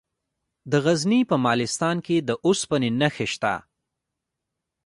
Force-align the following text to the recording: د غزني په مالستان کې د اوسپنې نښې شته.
د 0.71 0.73
غزني 0.85 1.21
په 1.29 1.35
مالستان 1.45 1.97
کې 2.05 2.17
د 2.27 2.29
اوسپنې 2.45 2.89
نښې 2.99 3.27
شته. 3.33 3.53